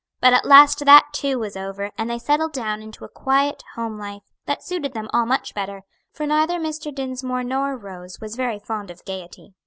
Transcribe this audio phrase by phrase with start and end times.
[0.19, 3.99] But at last that too was over, and they settled down into a quiet, home
[3.99, 6.91] life, that suited them all much better, for neither Mr.
[6.91, 9.53] Dinsmore nor Rose was very fond of gayety.